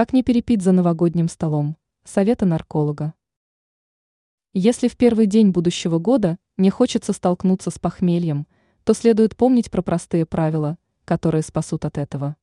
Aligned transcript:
Как 0.00 0.14
не 0.14 0.22
перепить 0.22 0.62
за 0.62 0.72
новогодним 0.72 1.28
столом? 1.28 1.76
Советы 2.04 2.46
нарколога. 2.46 3.12
Если 4.54 4.88
в 4.88 4.96
первый 4.96 5.26
день 5.26 5.50
будущего 5.50 5.98
года 5.98 6.38
не 6.56 6.70
хочется 6.70 7.12
столкнуться 7.12 7.68
с 7.70 7.78
похмельем, 7.78 8.46
то 8.84 8.94
следует 8.94 9.36
помнить 9.36 9.70
про 9.70 9.82
простые 9.82 10.24
правила, 10.24 10.78
которые 11.04 11.42
спасут 11.42 11.84
от 11.84 11.98
этого. 11.98 12.36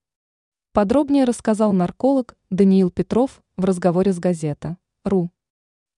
Подробнее 0.72 1.24
рассказал 1.24 1.74
нарколог 1.74 2.38
Даниил 2.52 2.92
Петров 2.92 3.42
в 3.56 3.66
разговоре 3.66 4.14
с 4.14 4.20
газета.ру. 4.20 5.32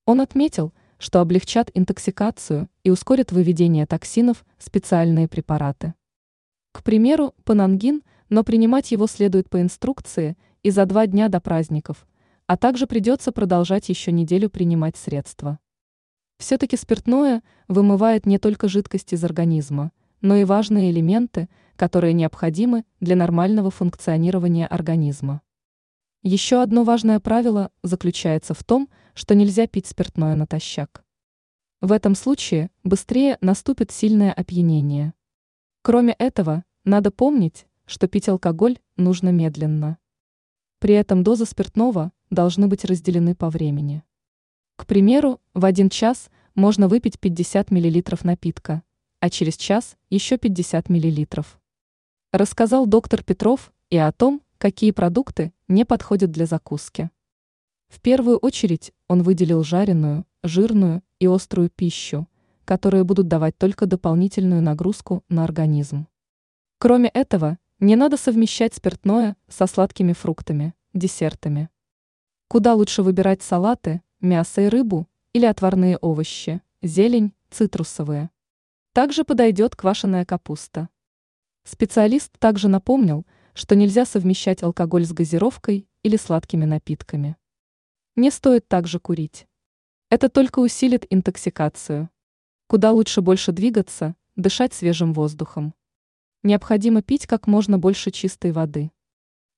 Он 0.05 0.21
отметил, 0.21 0.73
что 0.97 1.19
облегчат 1.19 1.71
интоксикацию 1.73 2.69
и 2.85 2.89
ускорят 2.89 3.33
выведение 3.33 3.85
токсинов 3.85 4.45
специальные 4.59 5.27
препараты. 5.27 5.93
К 6.71 6.83
примеру, 6.83 7.35
панангин, 7.43 8.03
но 8.29 8.45
принимать 8.45 8.93
его 8.93 9.07
следует 9.07 9.49
по 9.49 9.59
инструкции 9.61 10.37
и 10.63 10.71
за 10.71 10.85
два 10.85 11.07
дня 11.07 11.29
до 11.29 11.39
праздников, 11.39 12.07
а 12.47 12.57
также 12.57 12.87
придется 12.87 13.31
продолжать 13.31 13.89
еще 13.89 14.11
неделю 14.11 14.49
принимать 14.49 14.97
средства. 14.97 15.59
Все-таки 16.37 16.77
спиртное 16.77 17.43
вымывает 17.67 18.25
не 18.25 18.37
только 18.39 18.67
жидкость 18.67 19.13
из 19.13 19.23
организма, 19.23 19.91
но 20.21 20.35
и 20.35 20.45
важные 20.45 20.91
элементы, 20.91 21.49
которые 21.75 22.13
необходимы 22.13 22.85
для 22.99 23.15
нормального 23.15 23.71
функционирования 23.71 24.67
организма. 24.67 25.41
Еще 26.23 26.61
одно 26.61 26.83
важное 26.83 27.19
правило 27.19 27.71
заключается 27.83 28.53
в 28.53 28.63
том, 28.63 28.89
что 29.13 29.35
нельзя 29.35 29.67
пить 29.67 29.87
спиртное 29.87 30.35
натощак. 30.35 31.03
В 31.81 31.93
этом 31.93 32.15
случае 32.15 32.71
быстрее 32.83 33.37
наступит 33.39 33.91
сильное 33.91 34.33
опьянение. 34.33 35.13
Кроме 35.81 36.13
этого, 36.13 36.65
надо 36.83 37.11
помнить, 37.11 37.67
что 37.85 38.09
пить 38.09 38.27
алкоголь 38.27 38.79
нужно 38.97 39.29
медленно. 39.29 39.97
При 40.79 40.93
этом 40.93 41.23
дозы 41.23 41.45
спиртного 41.45 42.11
должны 42.29 42.67
быть 42.67 42.85
разделены 42.85 43.35
по 43.35 43.49
времени. 43.49 44.03
К 44.77 44.85
примеру, 44.85 45.41
в 45.53 45.65
один 45.65 45.89
час 45.89 46.29
можно 46.55 46.87
выпить 46.87 47.19
50 47.19 47.69
мл 47.69 48.03
напитка, 48.23 48.83
а 49.19 49.29
через 49.29 49.57
час 49.57 49.97
еще 50.09 50.37
50 50.37 50.89
мл. 50.89 51.27
Рассказал 52.31 52.87
доктор 52.87 53.23
Петров 53.23 53.73
и 53.89 53.97
о 53.97 54.11
том, 54.11 54.41
какие 54.57 54.91
продукты 54.91 55.51
не 55.67 55.83
подходят 55.83 56.31
для 56.31 56.45
закуски. 56.45 57.09
В 57.89 57.99
первую 57.99 58.37
очередь 58.37 58.93
он 59.07 59.23
выделил 59.23 59.63
жареную, 59.63 60.25
жирную 60.43 61.01
и 61.19 61.27
острую 61.27 61.69
пищу, 61.69 62.27
которые 62.63 63.03
будут 63.03 63.27
давать 63.27 63.57
только 63.57 63.85
дополнительную 63.85 64.61
нагрузку 64.61 65.23
на 65.27 65.43
организм. 65.43 66.07
Кроме 66.77 67.09
этого, 67.09 67.57
не 67.79 67.95
надо 67.95 68.17
совмещать 68.17 68.73
спиртное 68.73 69.37
со 69.47 69.65
сладкими 69.65 70.11
фруктами, 70.11 70.73
десертами. 70.93 71.69
Куда 72.49 72.73
лучше 72.73 73.03
выбирать 73.03 73.41
салаты, 73.41 74.01
мясо 74.19 74.61
и 74.61 74.67
рыбу 74.67 75.07
или 75.31 75.45
отварные 75.45 75.97
овощи, 75.97 76.61
зелень, 76.81 77.33
цитрусовые. 77.49 78.31
Также 78.91 79.23
подойдет 79.23 79.77
квашеная 79.77 80.25
капуста. 80.25 80.89
Специалист 81.63 82.37
также 82.37 82.67
напомнил, 82.67 83.25
что 83.53 83.75
нельзя 83.75 84.05
совмещать 84.05 84.61
алкоголь 84.61 85.05
с 85.05 85.13
газировкой 85.13 85.87
или 86.03 86.17
сладкими 86.17 86.65
напитками. 86.65 87.37
Не 88.17 88.29
стоит 88.29 88.67
также 88.67 88.99
курить. 88.99 89.47
Это 90.09 90.27
только 90.27 90.59
усилит 90.59 91.05
интоксикацию. 91.09 92.09
Куда 92.67 92.91
лучше 92.91 93.21
больше 93.21 93.53
двигаться, 93.53 94.15
дышать 94.35 94.73
свежим 94.73 95.13
воздухом. 95.13 95.73
Необходимо 96.43 97.01
пить 97.01 97.27
как 97.27 97.47
можно 97.47 97.77
больше 97.77 98.11
чистой 98.11 98.51
воды. 98.51 98.91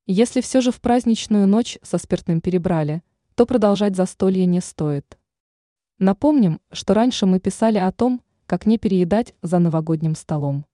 Если 0.07 0.41
все 0.41 0.61
же 0.61 0.71
в 0.71 0.81
праздничную 0.81 1.47
ночь 1.47 1.77
со 1.83 1.97
спиртным 1.97 2.41
перебрали, 2.41 3.03
то 3.35 3.45
продолжать 3.45 3.95
застолье 3.95 4.45
не 4.45 4.61
стоит. 4.61 5.17
Напомним, 5.99 6.59
что 6.71 6.93
раньше 6.93 7.27
мы 7.27 7.39
писали 7.39 7.77
о 7.77 7.91
том, 7.91 8.21
как 8.47 8.65
не 8.65 8.77
переедать 8.79 9.35
за 9.43 9.59
новогодним 9.59 10.15
столом. 10.15 10.65